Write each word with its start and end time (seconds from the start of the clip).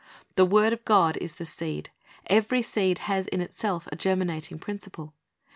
The 0.33 0.47
word 0.47 0.73
of 0.73 0.83
God 0.83 1.15
is 1.17 1.33
the 1.33 1.45
seed. 1.45 1.91
Every 2.25 2.63
seed 2.63 2.97
has 3.05 3.27
in 3.27 3.39
itself 3.39 3.87
a 3.91 3.95
germinating 3.95 4.57
principle. 4.57 5.13